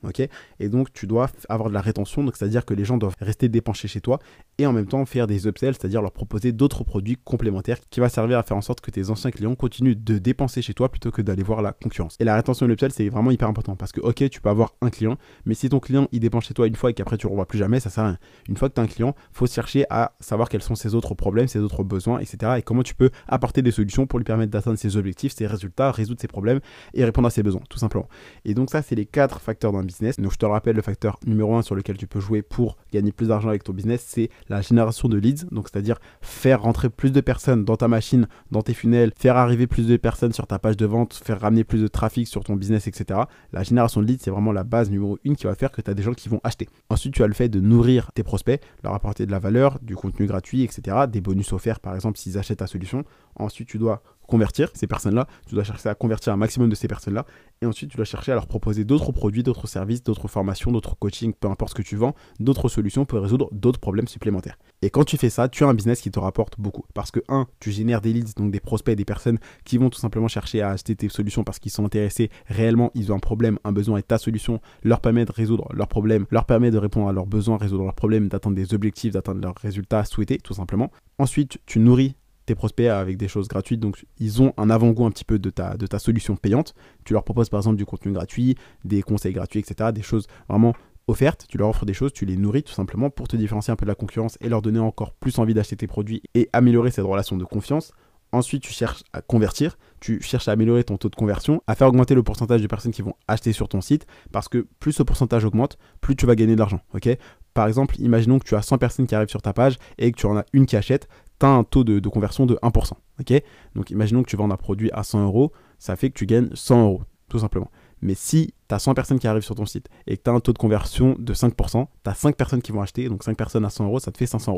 et 0.60 0.70
donc, 0.70 0.94
tu 0.94 1.08
dois 1.08 1.30
avoir 1.50 1.70
de 1.70 1.74
la 1.74 1.82
rétention, 1.82 2.24
donc 2.24 2.36
c'est-à-dire 2.36 2.66
que 2.66 2.74
les 2.74 2.86
gens 2.86 2.98
doivent 2.98 3.16
rester 3.20 3.50
dépensés 3.50 3.88
chez 3.88 4.02
toi 4.02 4.20
et 4.58 4.66
en 4.66 4.74
même 4.74 4.88
temps 4.88 5.06
faire 5.06 5.28
des 5.28 5.48
upsells, 5.48 5.76
c'est-à-dire 5.76 6.02
leur 6.02 6.12
proposer 6.12 6.52
d'autres 6.52 6.84
produits 6.84 7.18
complémentaires 7.24 7.78
qui 7.90 8.00
va 8.00 8.10
servir 8.10 8.38
à 8.38 8.44
faire 8.44 8.58
en 8.58 8.62
sorte 8.62 8.82
que 8.82 8.92
tes 8.92 9.10
anciens 9.10 9.32
clients 9.32 9.56
continuent 9.56 9.96
de 9.96 10.18
dépenser 10.18 10.62
chez 10.62 10.74
toi 10.74 10.90
plutôt 10.90 11.12
que 11.12 11.22
d'aller 11.22 11.44
voir 11.44 11.62
la 11.62 11.74
concurrence. 11.74 12.16
Et 12.20 12.24
la 12.24 12.36
rétention 12.36 12.66
et 12.66 12.70
l'upsell, 12.70 12.92
c'est 12.92 13.10
vraiment 13.10 13.32
hyper 13.32 13.48
important 13.48 13.76
parce 13.76 13.92
que, 13.92 14.02
ok, 14.02 14.30
tu 14.30 14.42
peux 14.42 14.50
avoir 14.50 14.74
un 14.82 14.90
client, 14.90 15.18
mais 15.46 15.54
si 15.54 15.70
ton 15.70 15.80
client 15.80 16.08
il 16.12 16.20
dépense 16.20 16.46
chez 16.46 16.54
toi 16.54 16.68
une 16.68 16.76
fois 16.76 16.90
et 16.92 16.94
qu'après 16.94 17.18
tu 17.18 17.28
ne 17.28 17.32
revois 17.32 17.48
plus 17.48 17.60
jamais, 17.60 17.80
ça 17.80 17.90
sert 17.90 18.04
à 18.04 18.08
rien. 18.08 18.18
Une 18.48 18.58
fois 18.58 18.70
que 18.70 18.76
tu 18.76 18.82
as 18.82 18.84
un 18.84 18.88
client, 18.88 19.16
faut 19.32 19.48
chercher 19.48 19.86
à 19.90 20.14
savoir 20.20 20.50
quels 20.50 20.62
sont 20.62 20.76
ses 20.76 20.96
autres 20.96 21.14
problèmes, 21.16 21.48
ses 21.48 21.60
autres 21.60 21.84
besoins, 21.84 22.20
etc. 22.20 22.54
et 22.58 22.62
comment 22.62 22.84
tu 22.84 22.96
peux 22.96 23.10
apporter 23.28 23.62
des 23.62 23.72
solutions 23.72 24.08
pour 24.08 24.20
lui 24.20 24.24
permettre 24.26 24.52
d'atteindre 24.52 24.78
ses 24.78 24.98
objectifs, 24.98 25.34
ses 25.36 25.48
résultats, 25.48 25.92
résoudre 25.92 26.22
ses 26.22 26.28
problèmes 26.28 26.45
et 26.94 27.04
répondre 27.04 27.28
à 27.28 27.32
ses 27.32 27.44
besoins, 27.44 27.62
tout 27.70 27.78
simplement. 27.78 28.08
Et 28.44 28.54
donc 28.54 28.70
ça, 28.70 28.82
c'est 28.82 28.96
les 28.96 29.06
quatre 29.06 29.40
facteurs 29.40 29.72
d'un 29.72 29.84
business. 29.84 30.20
Donc 30.20 30.32
je 30.32 30.38
te 30.38 30.46
rappelle, 30.46 30.76
le 30.76 30.82
facteur 30.82 31.20
numéro 31.26 31.56
un 31.56 31.62
sur 31.62 31.76
lequel 31.76 31.98
tu 31.98 32.08
peux 32.08 32.20
jouer 32.20 32.42
pour 32.42 32.78
gagner 32.92 33.12
plus 33.12 33.28
d'argent 33.28 33.50
avec 33.50 33.64
ton 33.64 33.74
business, 33.74 34.04
c'est 34.08 34.30
la 34.50 34.62
génération 34.62 35.10
de 35.10 35.18
leads. 35.18 35.46
Donc 35.52 35.68
c'est-à-dire 35.70 35.98
faire 36.22 36.62
rentrer 36.62 36.90
plus 36.90 37.12
de 37.12 37.22
personnes 37.22 37.66
dans 37.66 37.78
ta 37.78 37.88
machine, 37.88 38.28
dans 38.52 38.62
tes 38.62 38.74
funnels, 38.74 39.12
faire 39.18 39.38
arriver 39.38 39.68
plus 39.68 39.88
de 39.88 39.98
personnes 39.98 40.34
sur 40.34 40.48
ta 40.48 40.60
page 40.60 40.78
de 40.78 40.86
vente, 40.86 41.14
faire 41.14 41.40
ramener 41.40 41.64
plus 41.64 41.82
de 41.82 41.88
trafic 41.88 42.28
sur 42.28 42.44
ton 42.44 42.56
business, 42.56 42.88
etc. 42.88 43.22
La 43.52 43.64
génération 43.64 44.02
de 44.02 44.08
leads, 44.08 44.24
c'est 44.24 44.32
vraiment 44.32 44.52
la 44.52 44.64
base 44.64 44.90
numéro 44.90 45.18
une 45.24 45.36
qui 45.36 45.46
va 45.46 45.56
faire 45.56 45.72
que 45.72 45.82
tu 45.82 45.90
as 45.90 45.94
des 45.94 46.04
gens 46.04 46.14
qui 46.14 46.30
vont 46.30 46.40
acheter. 46.44 46.68
Ensuite, 46.90 47.14
tu 47.14 47.24
as 47.24 47.28
le 47.28 47.34
fait 47.34 47.50
de 47.50 47.60
nourrir 47.60 48.12
tes 48.14 48.24
prospects, 48.24 48.62
leur 48.84 48.94
apporter 48.94 49.26
de 49.26 49.32
la 49.32 49.40
valeur, 49.40 49.80
du 49.82 49.96
contenu 49.96 50.26
gratuit, 50.26 50.64
etc. 50.64 50.98
Des 51.10 51.22
bonus 51.22 51.54
offerts, 51.54 51.80
par 51.80 51.96
exemple, 51.96 52.18
s'ils 52.18 52.38
achètent 52.38 52.60
ta 52.60 52.68
solution. 52.68 53.04
Ensuite, 53.36 53.68
tu 53.68 53.78
dois 53.78 54.02
convertir 54.26 54.70
ces 54.74 54.88
personnes-là, 54.88 55.28
tu 55.48 55.56
dois 55.56 55.64
chercher 55.64 55.90
à 55.90 55.96
convertir 55.96 56.34
un 56.34 56.38
maximum 56.38 56.70
de 56.70 56.76
ces 56.76 56.88
personnes-là, 56.88 57.26
et 57.62 57.66
ensuite 57.66 57.90
tu 57.90 57.98
dois 57.98 58.06
chercher 58.06 58.32
à 58.32 58.36
leur 58.36 58.48
proposer 58.48 58.84
d'autres 58.84 59.12
produits, 59.12 59.44
d'autres 59.44 59.68
services, 59.68 60.04
d'autres 60.04 60.28
formations, 60.28 60.72
d'autres 60.72 60.96
coachings, 60.98 61.34
peu 61.34 61.48
importe 61.48 61.72
ce 61.72 61.76
que 61.76 61.82
tu 61.82 61.96
vends, 61.96 62.16
d'autres 62.40 62.70
solutions 62.70 63.06
pour 63.06 63.22
résoudre 63.22 63.50
d'autres 63.52 63.80
problèmes 63.80 64.08
supplémentaires. 64.08 64.58
Et 64.82 64.90
quand 64.90 65.04
tu 65.04 65.18
fais 65.18 65.30
ça, 65.30 65.50
tu 65.50 65.64
as 65.64 65.68
un 65.68 65.74
business 65.74 66.02
qui 66.02 66.12
te 66.12 66.20
rapporte 66.20 66.60
beaucoup. 66.60 66.84
Parce 66.94 67.10
que, 67.12 67.20
un, 67.30 67.48
tu 67.60 67.72
génères 67.72 68.02
des 68.02 68.14
leads, 68.14 68.34
donc 68.36 68.52
des 68.52 68.60
prospects, 68.60 68.96
des 68.96 69.06
personnes 69.06 69.40
qui 69.64 69.78
vont 69.78 69.90
tout 69.90 70.00
simplement 70.00 70.28
chercher 70.28 70.62
à 70.62 70.70
acheter 70.70 70.96
tes 70.96 71.10
solutions 71.10 71.44
parce 71.44 71.60
qu'ils 71.60 71.72
sont 71.72 71.86
intéressés 71.86 72.30
réellement, 72.48 72.92
ils 72.94 73.12
ont 73.12 73.16
un 73.16 73.20
problème, 73.20 73.58
un 73.64 73.72
besoin, 73.72 73.98
et 73.98 74.04
ta 74.04 74.18
solution 74.18 74.60
leur 74.84 75.02
permet 75.02 75.26
de 75.26 75.32
résoudre 75.32 75.68
leurs 75.74 75.88
problèmes, 75.88 76.26
leur 76.30 76.46
permet 76.46 76.72
de 76.72 76.78
répondre 76.78 77.08
à 77.08 77.14
leurs 77.14 77.26
besoins, 77.26 77.58
résoudre 77.58 77.84
leurs 77.84 77.96
problèmes, 77.96 78.28
d'atteindre 78.28 78.56
des 78.56 78.74
objectifs, 78.74 79.14
d'atteindre 79.14 79.42
leurs 79.42 79.56
résultats 79.56 80.04
souhaités, 80.06 80.38
tout 80.38 80.54
simplement. 80.54 80.92
Ensuite, 81.18 81.58
tu 81.66 81.80
nourris 81.80 82.16
tes 82.46 82.56
prospects 82.56 82.88
avec 82.88 83.18
des 83.18 83.28
choses 83.28 83.48
gratuites. 83.48 83.80
Donc, 83.80 84.06
ils 84.20 84.42
ont 84.42 84.54
un 84.58 84.70
avant-goût 84.70 85.06
un 85.06 85.12
petit 85.12 85.26
peu 85.26 85.40
de 85.40 85.50
ta, 85.50 86.00
solution 86.00 86.36
payante. 86.36 86.74
Tu 87.04 87.14
leur 87.14 87.24
proposes 87.24 87.50
par 87.50 87.60
exemple 87.60 87.78
du 87.78 87.86
contenu 87.86 88.12
gratuit, 88.12 88.56
des 88.84 89.02
conseils 89.02 89.34
gratuits, 89.34 89.60
etc. 89.60 89.92
Des 89.94 90.02
choses 90.02 90.28
vraiment 90.48 90.74
offertes. 91.08 91.46
Tu 91.48 91.58
leur 91.58 91.70
offres 91.70 91.86
des 91.86 91.94
choses, 91.94 92.14
tu 92.14 92.26
les 92.26 92.38
nourris 92.38 92.64
tout 92.64 92.74
simplement 92.74 93.10
pour 93.10 93.28
te 93.28 93.36
différencier 93.36 93.72
un 93.72 93.76
peu 93.76 93.86
de 93.86 93.92
la 93.92 93.96
concurrence 93.96 94.38
et 94.42 94.50
leur 94.50 94.62
donner 94.62 94.80
encore 94.80 95.14
plus 95.14 95.40
envie 95.40 95.54
d'acheter 95.54 95.76
tes 95.76 95.88
produits 95.88 96.22
et 96.34 96.50
améliorer 96.54 96.92
cette 96.92 97.06
relation 97.06 97.38
de 97.38 97.46
confiance. 97.46 97.92
Ensuite, 98.32 98.64
tu 98.64 98.74
cherches 98.74 99.04
à 99.14 99.22
convertir, 99.22 99.78
tu 100.02 100.22
cherches 100.22 100.48
à 100.48 100.52
améliorer 100.52 100.84
ton 100.84 100.98
taux 100.98 101.10
de 101.10 101.16
conversion, 101.16 101.62
à 101.68 101.76
faire 101.76 101.88
augmenter 101.88 102.16
le 102.16 102.24
pourcentage 102.24 102.62
de 102.62 102.68
personnes 102.68 102.92
qui 102.92 103.02
vont 103.02 103.16
acheter 103.28 103.54
sur 103.54 103.70
ton 103.70 103.82
site, 103.82 104.08
parce 104.32 104.50
que 104.50 104.68
plus 104.80 104.92
ce 104.92 105.04
pourcentage 105.04 105.46
augmente, 105.46 105.78
plus 106.02 106.16
tu 106.16 106.26
vas 106.26 106.36
gagner 106.36 106.56
de 106.56 106.60
l'argent. 106.60 106.82
ok? 106.94 107.18
Par 107.56 107.68
exemple, 107.68 107.96
imaginons 108.00 108.38
que 108.38 108.44
tu 108.44 108.54
as 108.54 108.62
100 108.62 108.78
personnes 108.78 109.08
qui 109.08 109.16
arrivent 109.16 109.30
sur 109.30 109.42
ta 109.42 109.54
page 109.54 109.78
et 109.98 110.12
que 110.12 110.18
tu 110.18 110.26
en 110.26 110.36
as 110.38 110.46
une 110.52 110.66
qui 110.66 110.76
achète, 110.76 111.08
tu 111.40 111.46
as 111.46 111.50
un 111.50 111.64
taux 111.64 111.86
de, 111.86 112.08
conversion 112.10 112.46
de 112.46 112.56
1%. 112.62 112.92
ok? 113.22 113.44
Donc 113.76 113.90
imaginons 113.90 114.24
que 114.24 114.30
tu 114.30 114.36
vends 114.36 114.52
un 114.52 114.58
produit 114.58 114.92
à 114.92 115.04
100 115.04 115.24
euros, 115.24 115.54
ça 115.80 115.96
fait 115.96 116.10
que 116.10 116.16
tu 116.16 116.26
gagnes 116.26 116.50
100 116.54 116.84
euros, 116.84 117.04
tout 117.30 117.40
simplement. 117.40 117.72
Mais 118.02 118.14
si 118.14 118.54
tu 118.68 118.76
as 118.76 118.80
100 118.80 118.94
personnes 118.94 119.20
qui 119.20 119.28
arrivent 119.28 119.42
sur 119.42 119.56
ton 119.56 119.66
site 119.66 119.88
et 120.06 120.18
que 120.18 120.24
tu 120.24 120.30
as 120.30 120.34
un 120.34 120.42
taux 120.42 120.52
de 120.52 120.58
conversion 120.58 121.16
de 121.18 121.34
5%, 121.34 121.88
tu 122.04 122.10
as 122.10 122.14
5 122.14 122.36
personnes 122.36 122.62
qui 122.62 122.74
vont 122.74 122.82
acheter, 122.82 123.08
donc 123.08 123.24
5 123.24 123.38
personnes 123.38 123.64
à 123.64 123.70
100 123.70 123.86
euros, 123.86 124.00
ça 124.00 124.12
te 124.12 124.18
fait 124.18 124.26
500 124.26 124.52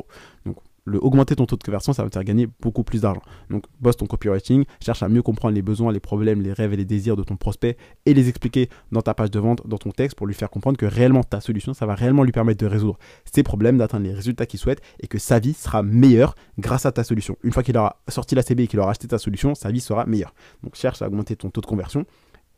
euros. 0.46 0.58
Le 0.88 1.04
augmenter 1.04 1.36
ton 1.36 1.46
taux 1.46 1.58
de 1.58 1.64
conversion, 1.64 1.92
ça 1.94 2.04
va 2.04 2.10
te 2.10 2.14
faire 2.14 2.24
gagner 2.24 2.48
beaucoup 2.62 2.84
plus 2.84 3.02
d'argent. 3.02 3.22
Donc, 3.50 3.66
bosse 3.82 3.98
ton 3.98 4.06
copywriting, 4.06 4.64
cherche 4.84 5.04
à 5.04 5.10
mieux 5.10 5.22
comprendre 5.22 5.54
les 5.54 5.62
besoins, 5.62 5.92
les 5.92 6.00
problèmes, 6.00 6.42
les 6.42 6.54
rêves 6.54 6.74
et 6.74 6.78
les 6.78 6.86
désirs 6.86 7.18
de 7.18 7.24
ton 7.24 7.36
prospect 7.36 7.78
et 8.06 8.14
les 8.14 8.30
expliquer 8.30 8.70
dans 8.92 9.02
ta 9.02 9.14
page 9.14 9.30
de 9.30 9.40
vente, 9.40 9.68
dans 9.68 9.78
ton 9.78 9.92
texte 9.92 10.18
pour 10.18 10.28
lui 10.28 10.34
faire 10.34 10.50
comprendre 10.50 10.78
que 10.78 10.86
réellement 10.86 11.24
ta 11.24 11.42
solution, 11.42 11.74
ça 11.74 11.86
va 11.86 11.94
réellement 11.94 12.24
lui 12.24 12.32
permettre 12.32 12.64
de 12.64 12.70
résoudre 12.70 12.98
ses 13.32 13.44
problèmes, 13.44 13.78
d'atteindre 13.78 14.06
les 14.06 14.14
résultats 14.14 14.46
qu'il 14.46 14.60
souhaite 14.60 14.82
et 15.02 15.08
que 15.08 15.20
sa 15.20 15.40
vie 15.40 15.54
sera 15.54 15.84
meilleure 15.84 16.36
grâce 16.58 16.86
à 16.86 16.92
ta 16.94 17.04
solution. 17.04 17.38
Une 17.44 17.52
fois 17.52 17.64
qu'il 17.64 17.78
aura 17.78 18.02
sorti 18.08 18.36
la 18.36 18.42
CB 18.42 18.64
et 18.64 18.68
qu'il 18.68 18.80
aura 18.80 18.92
acheté 18.92 19.08
ta 19.08 19.18
solution, 19.18 19.56
sa 19.56 19.72
vie 19.72 19.82
sera 19.82 20.06
meilleure. 20.06 20.34
Donc, 20.64 20.76
cherche 20.76 21.02
à 21.02 21.08
augmenter 21.08 21.36
ton 21.36 21.50
taux 21.50 21.62
de 21.62 21.66
conversion. 21.66 22.06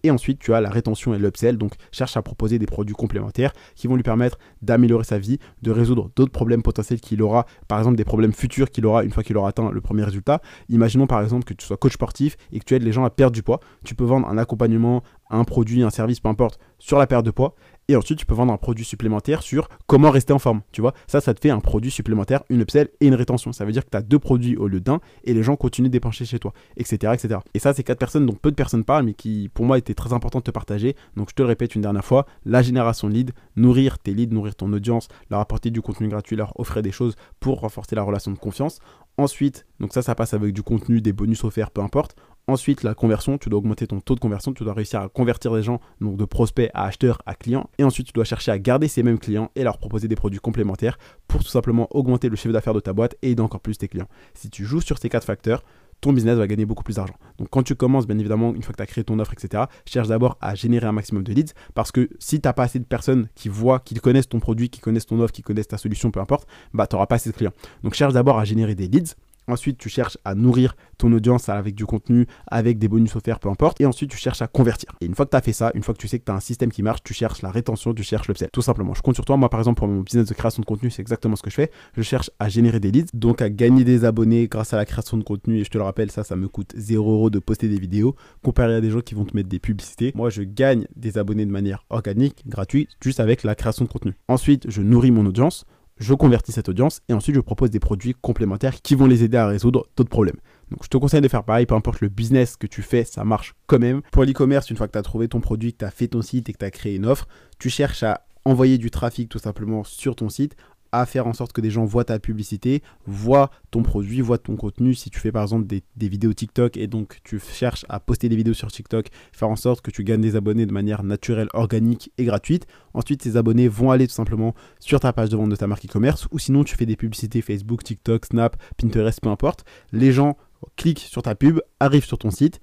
Et 0.04 0.12
ensuite, 0.12 0.40
tu 0.40 0.54
as 0.54 0.62
la 0.62 0.70
rétention 0.70 1.14
et 1.14 1.20
l'upsell, 1.20 1.58
donc 1.58 1.74
cherche 1.92 2.16
à 2.16 2.22
proposer 2.22 2.58
des 2.58 2.66
produits 2.66 2.96
complémentaires 2.96 3.52
qui 3.76 3.88
vont 3.88 3.96
lui 3.96 4.04
permettre 4.04 4.38
d'améliorer 4.62 5.04
sa 5.04 5.20
vie, 5.20 5.40
de 5.62 5.72
résoudre 5.72 6.10
d'autres 6.16 6.32
problèmes 6.32 6.64
potentiels 6.64 7.02
qu'il 7.02 7.22
aura, 7.22 7.46
par 7.68 7.80
exemple 7.80 7.98
des 7.98 8.06
problèmes 8.06 8.34
futurs 8.34 8.70
qu'il 8.70 8.86
aura 8.86 9.04
une 9.04 9.12
fois 9.12 9.24
qu'il 9.24 9.38
aura 9.38 9.50
atteint 9.50 9.72
le 9.72 9.82
premier 9.82 10.04
résultat. 10.04 10.42
Imaginons 10.70 11.08
par 11.08 11.22
exemple 11.22 11.44
que 11.44 11.54
tu 11.54 11.66
sois 11.66 11.78
coach 11.78 11.94
sportif 11.94 12.38
et 12.52 12.60
que 12.60 12.66
tu 12.66 12.76
aides 12.76 12.84
les 12.84 12.92
gens 12.92 13.04
à 13.04 13.10
perdre 13.10 13.34
du 13.34 13.44
poids. 13.44 13.60
Tu 13.84 13.96
peux 13.96 14.06
vendre 14.06 14.28
un 14.28 14.38
accompagnement, 14.38 15.04
un 15.30 15.44
produit, 15.44 15.84
un 15.84 15.90
service, 15.90 16.20
peu 16.20 16.30
importe, 16.30 16.60
sur 16.80 16.98
la 16.98 17.08
perte 17.08 17.26
de 17.26 17.32
poids. 17.32 17.56
Et 17.90 17.96
ensuite, 17.96 18.20
tu 18.20 18.26
peux 18.28 18.36
vendre 18.36 18.54
un 18.54 18.58
produit 18.58 18.86
supplémentaire 18.86 19.42
sur 19.42 19.68
comment 19.88 20.12
rester 20.12 20.32
en 20.32 20.38
forme. 20.38 20.62
Tu 20.72 20.80
vois, 20.80 20.94
ça, 21.08 21.22
ça 21.22 21.34
te 21.34 21.40
fait 21.40 21.50
un 21.50 21.60
produit 21.60 21.90
supplémentaire, 21.90 22.44
une 22.50 22.62
upsell 22.62 22.90
et 23.00 23.08
une 23.08 23.16
rétention. 23.16 23.52
Ça 23.52 23.66
veut 23.66 23.72
dire 23.72 23.84
que 23.84 23.90
tu 23.90 23.98
as 23.98 24.04
deux 24.04 24.20
produits 24.20 24.56
au 24.58 24.68
lieu 24.68 24.80
d'un 24.80 25.00
et 25.24 25.34
les 25.34 25.42
gens 25.42 25.56
continuent 25.56 25.90
de 25.90 26.00
chez 26.12 26.38
toi, 26.38 26.54
etc., 26.78 27.14
etc. 27.16 27.40
Et 27.56 27.60
ça, 27.60 27.74
c'est 27.74 27.84
quatre 27.84 27.98
personnes 27.98 28.28
dont 28.28 28.34
peu 28.34 28.52
de 28.52 28.56
personnes 28.56 28.84
parlent, 28.84 29.06
mais 29.06 29.16
qui, 29.16 29.50
pour 29.56 29.66
moi, 29.66 29.80
étaient 29.80 29.96
très 29.96 30.14
importantes 30.14 30.46
de 30.46 30.52
te 30.52 30.54
partager. 30.54 30.96
Donc, 31.18 31.32
je 31.32 31.36
te 31.36 31.42
le 31.42 31.48
répète 31.48 31.74
une 31.74 31.82
dernière 31.82 32.06
fois 32.06 32.28
la 32.46 32.62
génération 32.62 33.10
de 33.10 33.14
leads, 33.14 33.34
nourrir 33.56 33.98
tes 33.98 34.14
leads, 34.14 34.36
nourrir 34.36 34.56
ton 34.56 34.72
audience, 34.72 35.08
leur 35.32 35.40
apporter 35.40 35.72
du 35.72 35.82
contenu 35.82 36.10
gratuit, 36.10 36.36
leur 36.36 36.60
offrir 36.60 36.84
des 36.84 36.92
choses 36.92 37.16
pour 37.40 37.62
renforcer 37.62 37.96
la 37.96 38.04
relation 38.04 38.32
de 38.32 38.38
confiance. 38.38 38.80
Ensuite, 39.18 39.66
donc 39.80 39.94
ça, 39.94 40.02
ça 40.02 40.16
passe 40.16 40.34
avec 40.34 40.54
du 40.54 40.62
contenu, 40.62 41.02
des 41.02 41.12
bonus 41.12 41.44
offerts, 41.44 41.72
peu 41.72 41.82
importe. 41.82 42.16
Ensuite, 42.50 42.82
la 42.82 42.96
conversion, 42.96 43.38
tu 43.38 43.48
dois 43.48 43.60
augmenter 43.60 43.86
ton 43.86 44.00
taux 44.00 44.16
de 44.16 44.20
conversion, 44.20 44.54
tu 44.54 44.64
dois 44.64 44.74
réussir 44.74 45.02
à 45.02 45.08
convertir 45.08 45.54
des 45.54 45.62
gens, 45.62 45.80
donc 46.02 46.18
de 46.18 46.26
prospects 46.26 46.72
à 46.74 46.86
acheteurs 46.86 47.22
à 47.28 47.36
clients. 47.36 47.70
Et 47.78 47.84
ensuite, 47.84 48.08
tu 48.08 48.14
dois 48.14 48.24
chercher 48.24 48.52
à 48.52 48.58
garder 48.58 48.88
ces 48.88 49.04
mêmes 49.04 49.20
clients 49.20 49.52
et 49.56 49.64
leur 49.64 49.78
proposer 49.78 50.08
des 50.08 50.16
produits 50.16 50.40
complémentaires 50.40 50.98
pour 51.28 51.44
tout 51.44 51.50
simplement 51.50 51.88
augmenter 51.92 52.28
le 52.28 52.36
chiffre 52.36 52.52
d'affaires 52.52 52.74
de 52.74 52.80
ta 52.80 52.92
boîte 52.92 53.16
et 53.22 53.30
aider 53.30 53.44
encore 53.44 53.60
plus 53.60 53.78
tes 53.78 53.88
clients. 53.88 54.08
Si 54.34 54.50
tu 54.50 54.66
joues 54.66 54.82
sur 54.82 54.98
ces 54.98 55.10
quatre 55.10 55.26
facteurs, 55.26 55.64
ton 56.02 56.12
business 56.12 56.40
va 56.40 56.48
gagner 56.48 56.66
beaucoup 56.66 56.84
plus 56.84 56.96
d'argent. 56.96 57.14
Donc 57.38 57.50
quand 57.52 57.62
tu 57.62 57.76
commences, 57.76 58.08
bien 58.08 58.18
évidemment, 58.18 58.56
une 58.56 58.64
fois 58.64 58.72
que 58.72 58.78
tu 58.78 58.84
as 58.84 58.88
créé 58.88 59.04
ton 59.04 59.20
offre, 59.20 59.34
etc., 59.34 59.66
cherche 59.86 60.08
d'abord 60.08 60.36
à 60.42 60.56
générer 60.56 60.88
un 60.88 60.92
maximum 60.92 61.24
de 61.24 61.34
leads 61.34 61.54
parce 61.76 61.92
que 61.92 62.10
si 62.18 62.42
tu 62.42 62.48
n'as 62.48 62.54
pas 62.54 62.64
assez 62.64 62.80
de 62.80 62.86
personnes 62.86 63.28
qui 63.36 63.48
voient, 63.48 63.80
qui 63.80 63.94
connaissent 63.94 64.30
ton 64.30 64.40
produit, 64.40 64.70
qui 64.70 64.80
connaissent 64.80 65.06
ton 65.06 65.20
offre, 65.20 65.34
qui 65.34 65.44
connaissent 65.44 65.68
ta 65.68 65.78
solution, 65.78 66.10
peu 66.10 66.20
importe, 66.20 66.48
bah 66.74 66.88
tu 66.88 66.96
n'auras 66.96 67.06
pas 67.06 67.16
assez 67.16 67.30
de 67.30 67.36
clients. 67.36 67.54
Donc 67.84 67.94
cherche 67.94 68.14
d'abord 68.14 68.40
à 68.40 68.46
générer 68.46 68.74
des 68.74 68.88
leads 68.88 69.14
Ensuite, 69.50 69.78
tu 69.78 69.90
cherches 69.90 70.18
à 70.26 70.36
nourrir 70.36 70.76
ton 70.98 71.12
audience 71.12 71.50
avec 71.50 71.76
du 71.76 71.86
contenu, 71.86 72.28
avec 72.48 72.78
des 72.78 72.88
bonus 72.88 73.16
offerts, 73.16 73.40
peu 73.40 73.50
importe. 73.50 73.82
Et 73.82 73.86
ensuite, 73.86 74.12
tu 74.12 74.18
cherches 74.18 74.42
à 74.42 74.48
convertir. 74.48 74.92
Et 75.02 75.06
une 75.06 75.16
fois 75.16 75.26
que 75.26 75.32
tu 75.32 75.38
as 75.38 75.42
fait 75.42 75.54
ça, 75.54 75.72
une 75.74 75.84
fois 75.84 75.94
que 75.94 76.00
tu 76.00 76.08
sais 76.08 76.20
que 76.20 76.26
tu 76.26 76.32
as 76.32 76.36
un 76.36 76.40
système 76.40 76.72
qui 76.72 76.84
marche, 76.84 77.02
tu 77.04 77.14
cherches 77.14 77.42
la 77.42 77.50
rétention, 77.50 77.94
tu 77.94 78.04
cherches 78.04 78.28
l'upsell. 78.28 78.50
Tout 78.54 78.62
simplement. 78.62 78.94
Je 78.94 79.02
compte 79.02 79.16
sur 79.16 79.26
toi. 79.26 79.38
Moi, 79.38 79.50
par 79.50 79.60
exemple, 79.60 79.80
pour 79.80 79.88
mon 79.88 80.02
business 80.02 80.28
de 80.28 80.34
création 80.34 80.62
de 80.62 80.66
contenu, 80.66 80.92
c'est 80.92 81.02
exactement 81.02 81.36
ce 81.36 81.42
que 81.42 81.50
je 81.50 81.56
fais. 81.56 81.72
Je 81.98 82.02
cherche 82.02 82.30
à 82.40 82.50
générer 82.50 82.80
des 82.80 82.92
leads, 82.92 83.10
donc 83.14 83.42
à 83.42 83.50
gagner 83.50 83.84
des 83.84 84.06
abonnés 84.06 84.48
grâce 84.48 84.74
à 84.74 84.78
la 84.78 84.86
création 84.86 85.18
de 85.18 85.24
contenu. 85.24 85.60
Et 85.60 85.64
je 85.64 85.70
te 85.70 85.78
le 85.78 85.84
rappelle, 85.84 86.12
ça, 86.12 86.24
ça 86.24 86.36
me 86.36 86.48
coûte 86.48 86.74
0 86.76 87.12
euros 87.12 87.30
de 87.30 87.40
poster 87.40 87.68
des 87.68 87.80
vidéos 87.80 88.16
comparé 88.44 88.76
à 88.76 88.82
des 88.82 88.92
gens 88.92 89.02
qui 89.02 89.16
vont 89.16 89.26
te 89.26 89.36
mettre 89.36 89.50
des 89.50 89.60
publicités. 89.60 90.12
Moi, 90.16 90.30
je 90.30 90.44
gagne 90.44 90.86
des 90.96 91.18
abonnés 91.18 91.46
de 91.46 91.52
manière 91.52 91.86
organique, 91.90 92.44
gratuite, 92.48 92.90
juste 93.02 93.20
avec 93.20 93.44
la 93.44 93.56
création 93.56 93.86
de 93.86 93.90
contenu. 93.90 94.14
Ensuite, 94.28 94.70
je 94.70 94.82
nourris 94.82 95.12
mon 95.12 95.26
audience 95.26 95.66
je 96.00 96.14
convertis 96.14 96.52
cette 96.52 96.70
audience 96.70 97.02
et 97.10 97.14
ensuite 97.14 97.36
je 97.36 97.42
propose 97.42 97.70
des 97.70 97.80
produits 97.80 98.16
complémentaires 98.20 98.82
qui 98.82 98.96
vont 98.96 99.06
les 99.06 99.24
aider 99.24 99.38
à 99.38 99.48
résoudre 99.48 99.88
d'autres 99.96 100.10
problèmes. 100.10 100.38
Donc 100.72 100.84
je 100.84 100.88
te 100.88 100.98
conseille 100.98 101.22
de 101.22 101.28
faire 101.28 101.44
pareil, 101.44 101.66
peu 101.66 101.76
importe 101.76 102.02
le 102.02 102.10
business 102.10 102.56
que 102.56 102.68
tu 102.68 102.82
fais, 102.82 103.04
ça 103.04 103.24
marche 103.24 103.56
quand 103.68 103.80
même. 103.80 104.02
Pour 104.12 104.24
l'e-commerce, 104.24 104.70
une 104.70 104.78
fois 104.78 104.88
que 104.88 104.94
tu 104.94 105.00
as 105.00 105.04
trouvé 105.04 105.28
ton 105.28 105.42
produit, 105.42 105.74
que 105.74 105.80
tu 105.80 105.86
as 105.86 105.92
fait 105.92 106.08
ton 106.08 106.22
site 106.22 106.50
et 106.50 106.54
que 106.54 106.60
tu 106.60 106.66
as 106.66 106.72
créé 106.72 106.96
une 106.96 107.06
offre, 107.06 107.28
tu 107.58 107.70
cherches 107.70 108.04
à 108.04 108.26
envoyer 108.46 108.78
du 108.78 108.90
trafic 108.90 109.30
tout 109.30 109.40
simplement 109.40 109.84
sur 109.84 110.16
ton 110.16 110.30
site 110.30 110.56
à 110.92 111.06
faire 111.06 111.28
en 111.28 111.34
sorte 111.34 111.54
que 111.54 111.62
des 111.62 111.72
gens 111.72 111.86
voient 111.86 112.04
ta 112.04 112.20
publicité, 112.20 112.82
voient 113.06 113.52
ton 113.72 113.84
produit, 113.84 114.22
voient 114.22 114.38
ton 114.38 114.56
contenu. 114.56 114.94
Si 114.94 115.10
tu 115.10 115.20
fais 115.20 115.32
par 115.32 115.44
exemple 115.44 115.68
des, 115.68 115.84
vidéos 116.10 116.34
TikTok 116.34 116.78
et 116.78 116.88
donc 116.88 117.20
tu 117.24 117.40
cherches 117.40 117.86
à 117.90 118.00
poster 118.00 118.30
des 118.30 118.36
vidéos 118.36 118.54
sur 118.54 118.72
TikTok, 118.72 119.08
faire 119.32 119.50
en 119.50 119.56
sorte 119.56 119.82
que 119.82 119.92
tu 119.92 120.04
gagnes 120.04 120.22
des 120.22 120.36
abonnés 120.36 120.66
de 120.66 120.74
manière 120.74 121.04
naturelle, 121.04 121.50
organique 121.54 122.12
et 122.18 122.26
gratuite. 122.26 122.66
Ensuite, 122.94 123.24
ces 123.24 123.38
abonnés 123.38 123.68
vont 123.68 123.92
aller 123.92 124.08
tout 124.08 124.14
simplement 124.14 124.54
sur 124.80 125.00
ta 125.00 125.14
page 125.14 125.30
de 125.30 125.38
vente 125.38 125.50
de 125.50 125.56
ta 125.56 125.68
marque 125.68 125.86
e-commerce 125.86 126.28
ou 126.32 126.40
sinon 126.40 126.64
tu 126.64 126.76
fais 126.76 126.86
des 126.86 126.96
publicités 126.96 127.42
Facebook, 127.42 127.84
TikTok, 127.84 128.26
Snap, 128.26 128.58
Pinterest, 128.78 129.22
peu 129.22 129.30
importe. 129.30 129.66
Les 129.92 130.12
gens 130.12 130.38
cliquent 130.76 131.00
sur 131.00 131.22
ta 131.22 131.36
pub, 131.36 131.62
arrivent 131.80 132.06
sur 132.06 132.18
ton 132.18 132.32
site 132.32 132.60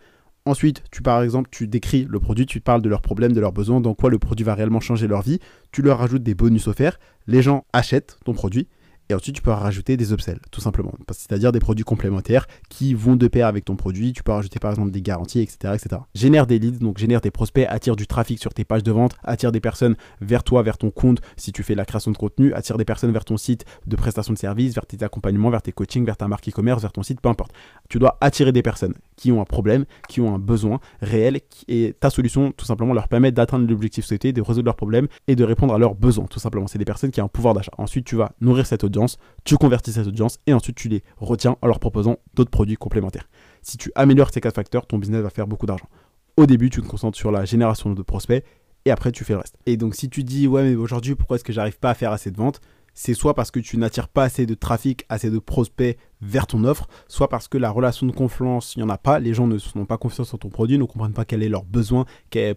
Ensuite, 0.46 0.82
tu 0.90 1.02
par 1.02 1.22
exemple, 1.22 1.48
tu 1.50 1.66
décris 1.66 2.06
le 2.08 2.20
produit, 2.20 2.46
tu 2.46 2.60
parles 2.60 2.80
de 2.80 2.88
leurs 2.88 3.02
problèmes, 3.02 3.32
de 3.32 3.40
leurs 3.40 3.52
besoins, 3.52 3.80
dans 3.80 3.94
quoi 3.94 4.10
le 4.10 4.18
produit 4.18 4.44
va 4.44 4.54
réellement 4.54 4.80
changer 4.80 5.08
leur 5.08 5.22
vie. 5.22 5.40
Tu 5.72 5.82
leur 5.82 5.98
rajoutes 5.98 6.22
des 6.22 6.34
bonus 6.34 6.68
offerts. 6.68 6.98
Les 7.26 7.42
gens 7.42 7.64
achètent 7.72 8.18
ton 8.24 8.32
produit 8.32 8.68
et 9.08 9.14
ensuite, 9.14 9.36
tu 9.36 9.42
peux 9.42 9.52
rajouter 9.52 9.96
des 9.96 10.12
upsells, 10.12 10.40
tout 10.50 10.60
simplement. 10.60 10.92
C'est-à-dire 11.12 11.52
des 11.52 11.60
produits 11.60 11.84
complémentaires 11.84 12.46
qui 12.68 12.92
vont 12.94 13.14
de 13.14 13.28
pair 13.28 13.46
avec 13.46 13.64
ton 13.64 13.76
produit. 13.76 14.12
Tu 14.12 14.24
peux 14.24 14.32
rajouter 14.32 14.58
par 14.58 14.72
exemple 14.72 14.90
des 14.90 15.02
garanties, 15.02 15.40
etc., 15.40 15.74
etc. 15.74 16.02
Génère 16.14 16.46
des 16.46 16.58
leads, 16.58 16.80
donc 16.80 16.98
génère 16.98 17.20
des 17.20 17.30
prospects, 17.30 17.66
attire 17.68 17.94
du 17.94 18.06
trafic 18.06 18.40
sur 18.40 18.52
tes 18.52 18.64
pages 18.64 18.82
de 18.82 18.90
vente, 18.90 19.14
attire 19.22 19.52
des 19.52 19.60
personnes 19.60 19.96
vers 20.20 20.42
toi, 20.42 20.62
vers 20.62 20.76
ton 20.76 20.90
compte 20.90 21.20
si 21.36 21.52
tu 21.52 21.62
fais 21.62 21.76
la 21.76 21.84
création 21.84 22.10
de 22.10 22.16
contenu, 22.16 22.52
attire 22.52 22.78
des 22.78 22.84
personnes 22.84 23.12
vers 23.12 23.24
ton 23.24 23.36
site 23.36 23.64
de 23.86 23.94
prestation 23.94 24.32
de 24.32 24.38
services, 24.38 24.74
vers 24.74 24.86
tes 24.86 25.02
accompagnements, 25.04 25.50
vers 25.50 25.62
tes 25.62 25.72
coachings, 25.72 26.04
vers 26.04 26.16
ta 26.16 26.26
marque 26.26 26.48
e-commerce, 26.48 26.82
vers 26.82 26.92
ton 26.92 27.04
site, 27.04 27.20
peu 27.20 27.28
importe. 27.28 27.52
Tu 27.88 28.00
dois 28.00 28.18
attirer 28.20 28.50
des 28.50 28.62
personnes 28.62 28.94
qui 29.16 29.32
ont 29.32 29.40
un 29.40 29.44
problème, 29.44 29.84
qui 30.08 30.20
ont 30.20 30.34
un 30.34 30.38
besoin 30.38 30.80
réel 31.00 31.40
et 31.68 31.94
ta 31.98 32.10
solution 32.10 32.52
tout 32.52 32.66
simplement 32.66 32.92
leur 32.92 33.08
permet 33.08 33.32
d'atteindre 33.32 33.68
l'objectif 33.68 34.04
souhaité, 34.04 34.32
de 34.32 34.42
résoudre 34.42 34.66
leurs 34.66 34.76
problèmes 34.76 35.08
et 35.26 35.36
de 35.36 35.44
répondre 35.44 35.74
à 35.74 35.78
leurs 35.78 35.94
besoins, 35.94 36.26
tout 36.26 36.38
simplement. 36.38 36.66
C'est 36.66 36.78
des 36.78 36.84
personnes 36.84 37.10
qui 37.10 37.20
ont 37.20 37.24
un 37.24 37.28
pouvoir 37.28 37.54
d'achat. 37.54 37.72
Ensuite, 37.78 38.04
tu 38.04 38.16
vas 38.16 38.32
nourrir 38.40 38.66
cette 38.66 38.84
audience 38.84 39.18
tu 39.44 39.56
convertis 39.56 39.92
cette 39.92 40.06
audience 40.06 40.38
et 40.46 40.52
ensuite 40.52 40.76
tu 40.76 40.88
les 40.88 41.02
retiens 41.18 41.56
en 41.62 41.66
leur 41.66 41.78
proposant 41.78 42.16
d'autres 42.34 42.50
produits 42.50 42.76
complémentaires. 42.76 43.28
Si 43.62 43.76
tu 43.76 43.92
améliores 43.94 44.32
ces 44.32 44.40
quatre 44.40 44.54
facteurs, 44.54 44.86
ton 44.86 44.98
business 44.98 45.22
va 45.22 45.30
faire 45.30 45.46
beaucoup 45.46 45.66
d'argent. 45.66 45.88
au 46.36 46.44
début, 46.44 46.68
tu 46.68 46.82
te 46.82 46.86
concentres 46.86 47.16
sur 47.16 47.30
la 47.30 47.46
génération 47.46 47.92
de 47.94 48.02
prospects 48.02 48.44
et 48.84 48.90
après 48.90 49.10
tu 49.10 49.24
fais 49.24 49.32
le 49.32 49.38
reste. 49.38 49.56
Et 49.64 49.76
donc 49.76 49.94
si 49.94 50.10
tu 50.10 50.22
dis 50.22 50.46
ouais 50.46 50.62
mais 50.62 50.74
aujourd'hui 50.74 51.14
pourquoi 51.14 51.36
est-ce 51.36 51.44
que 51.44 51.52
j'arrive 51.52 51.78
pas 51.78 51.90
à 51.90 51.94
faire 51.94 52.12
assez 52.12 52.30
de 52.30 52.36
ventes? 52.36 52.60
C'est 52.92 53.14
soit 53.14 53.34
parce 53.34 53.50
que 53.50 53.60
tu 53.60 53.78
n'attires 53.78 54.08
pas 54.08 54.24
assez 54.24 54.46
de 54.46 54.54
trafic, 54.54 55.04
assez 55.08 55.30
de 55.30 55.38
prospects 55.38 55.96
vers 56.20 56.46
ton 56.46 56.64
offre, 56.64 56.88
soit 57.08 57.28
parce 57.28 57.48
que 57.48 57.58
la 57.58 57.70
relation 57.70 58.06
de 58.06 58.12
confiance, 58.12 58.74
il 58.74 58.80
n'y 58.80 58.84
en 58.84 58.88
a 58.88 58.98
pas, 58.98 59.18
les 59.18 59.34
gens 59.34 59.46
ne 59.46 59.58
n'ont 59.74 59.86
pas 59.86 59.98
confiance 59.98 60.32
en 60.34 60.38
ton 60.38 60.48
produit, 60.48 60.78
ne 60.78 60.84
comprennent 60.84 61.12
pas 61.12 61.24
quel 61.24 61.42
est 61.42 61.48
leur 61.48 61.64
besoin, 61.64 62.04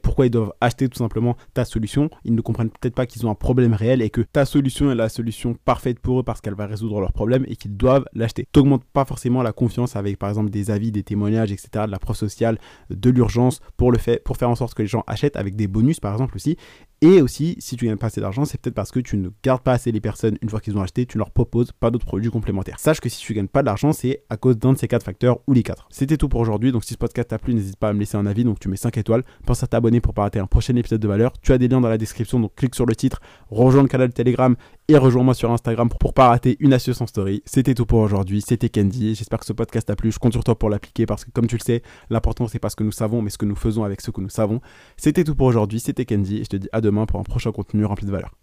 pourquoi 0.02 0.26
ils 0.26 0.30
doivent 0.30 0.54
acheter 0.62 0.88
tout 0.90 0.98
simplement 0.98 1.36
ta 1.54 1.66
solution, 1.66 2.10
ils 2.24 2.36
ne 2.36 2.42
comprennent 2.42 2.70
peut-être 2.70 2.96
pas 2.96 3.06
qu'ils 3.06 3.26
ont 3.26 3.32
un 3.32 3.36
problème 3.36 3.74
réel 3.74 4.02
et 4.02 4.10
que 4.10 4.22
ta 4.22 4.46
solution 4.46 4.92
est 4.92 4.96
la 4.96 5.10
solution 5.10 5.56
parfaite 5.66 6.00
pour 6.00 6.20
eux 6.20 6.24
parce 6.24 6.42
qu'elle 6.42 6.56
va 6.56 6.66
résoudre 6.66 7.00
leurs 7.00 7.14
problèmes 7.14 7.46
et 7.48 7.56
qu'ils 7.56 7.76
doivent 7.76 8.06
l'acheter. 8.14 8.48
T'augmentes 8.52 8.86
pas 8.86 9.06
forcément 9.06 9.44
la 9.44 9.52
confiance 9.52 9.96
avec 9.96 10.18
par 10.18 10.30
exemple 10.30 10.50
des 10.50 10.72
avis, 10.72 10.92
des 10.92 11.04
témoignages, 11.04 11.52
etc., 11.52 11.86
de 11.86 11.92
la 11.92 12.00
preuve 12.00 12.16
sociale, 12.16 12.58
de 12.90 13.10
l'urgence 13.10 13.60
pour, 13.78 13.92
le 13.92 13.98
fait, 13.98 14.24
pour 14.24 14.38
faire 14.38 14.50
en 14.50 14.56
sorte 14.56 14.74
que 14.74 14.82
les 14.82 14.88
gens 14.88 15.04
achètent 15.08 15.36
avec 15.36 15.56
des 15.56 15.68
bonus 15.68 16.00
par 16.00 16.14
exemple 16.14 16.36
aussi. 16.36 16.58
Et 17.02 17.22
aussi, 17.22 17.56
si 17.60 17.78
tu 17.78 17.86
gagnes 17.86 17.96
pas 17.96 18.08
assez 18.08 18.20
d'argent, 18.20 18.44
c'est 18.44 18.60
peut-être 18.60 18.76
parce 18.76 18.92
que 18.92 19.00
tu 19.00 19.16
ne 19.16 19.30
gardes 19.42 19.62
pas 19.62 19.72
assez 19.72 19.92
les 19.92 20.02
personnes 20.02 20.38
une 20.42 20.50
fois 20.50 20.60
qu'ils 20.60 20.78
ont 20.78 20.82
acheté, 20.82 21.06
tu 21.06 21.18
ne 21.18 21.20
leur 21.20 21.32
proposes 21.32 21.72
pas 21.72 21.92
d'autres 21.92 22.06
produits 22.06 22.30
complémentaires. 22.30 22.78
Sache 22.78 23.00
que 23.00 23.08
si 23.08 23.22
tu 23.22 23.34
gagnes 23.34 23.48
pas 23.52 23.64
d'argent, 23.64 23.94
c'est 23.94 24.24
à 24.30 24.38
cause 24.38 24.58
d'un 24.58 24.74
de 24.74 24.78
ces 24.78 24.88
quatre 24.88 25.04
facteurs 25.04 25.40
ou 25.48 25.54
les 25.54 25.64
quatre. 25.64 25.88
C'était 25.90 26.18
tout 26.18 26.30
pour 26.30 26.40
aujourd'hui, 26.40 26.72
donc 26.72 26.84
si 26.84 26.94
ce 26.94 26.98
podcast 26.98 27.30
t'a 27.30 27.38
plu, 27.38 27.54
n'hésite 27.54 27.78
pas 27.78 27.90
à 27.90 27.94
me 27.94 28.00
laisser 28.00 28.18
un 28.18 28.26
avis, 28.26 28.44
donc 28.44 28.60
tu 28.60 28.70
mets 28.70 28.78
5 28.78 28.98
étoiles. 28.98 29.24
Pense 29.46 29.64
à 29.64 29.68
t'abonner 29.68 30.02
pour 30.02 30.14
pas 30.14 30.24
rater 30.24 30.40
un 30.40 30.48
prochain 30.48 30.76
épisode 30.76 31.02
de 31.02 31.08
valeur. 31.08 31.34
Tu 31.42 31.52
as 31.52 31.58
des 31.58 31.68
liens 31.68 31.82
dans 31.82 31.90
la 31.90 31.98
description, 31.98 32.40
donc 32.40 32.56
clique 32.56 32.76
sur 32.76 32.86
le 32.86 32.96
titre, 32.96 33.22
rejoins 33.50 33.82
le 33.82 33.88
canal 33.88 34.12
Telegram 34.14 34.56
et 34.88 34.98
rejoins-moi 34.98 35.34
sur 35.34 35.52
Instagram 35.52 35.90
pour 36.00 36.14
pas 36.14 36.30
rater 36.30 36.58
une 36.60 36.74
astuce 36.74 37.02
en 37.02 37.08
story. 37.08 37.44
C'était 37.46 37.74
tout 37.74 37.86
pour 37.86 38.00
aujourd'hui, 38.00 38.42
c'était 38.42 38.70
Candy. 38.70 39.16
J'espère 39.16 39.40
que 39.40 39.46
ce 39.46 39.54
podcast 39.54 39.88
t'a 39.88 39.96
plu. 39.96 40.12
Je 40.12 40.20
compte 40.20 40.34
sur 40.34 40.44
toi 40.44 40.58
pour 40.58 40.70
l'appliquer 40.70 41.06
parce 41.06 41.26
que 41.26 41.32
comme 41.32 41.48
tu 41.48 41.58
le 41.58 41.64
sais, 41.64 41.82
l'important 42.10 42.48
c'est 42.48 42.60
pas 42.60 42.70
ce 42.70 42.76
que 42.76 42.84
nous 42.84 42.92
savons, 42.92 43.22
mais 43.22 43.30
ce 43.30 43.38
que 43.38 43.46
nous 43.46 43.56
faisons 43.56 43.84
avec 43.84 44.02
ce 44.02 44.12
que 44.12 44.22
nous 44.22 44.30
savons. 44.30 44.62
C'était 44.98 45.24
tout 45.24 45.36
pour 45.36 45.48
aujourd'hui, 45.48 45.80
c'était 45.80 46.06
Candy 46.06 46.38
et 46.38 46.44
je 46.44 46.50
te 46.50 46.58
dis 46.58 46.70
à 46.72 46.82
demain 46.82 47.06
pour 47.06 47.20
un 47.20 47.24
prochain 47.24 47.52
contenu 47.52 47.86
rempli 47.86 48.06
de 48.06 48.12
valeur. 48.12 48.40